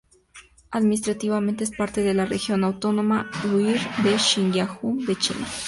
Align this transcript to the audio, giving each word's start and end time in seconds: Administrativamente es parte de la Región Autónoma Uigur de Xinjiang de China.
Administrativamente 0.71 1.63
es 1.63 1.69
parte 1.69 2.01
de 2.01 2.15
la 2.15 2.25
Región 2.25 2.63
Autónoma 2.63 3.29
Uigur 3.53 3.77
de 4.03 4.17
Xinjiang 4.17 5.05
de 5.05 5.15
China. 5.15 5.47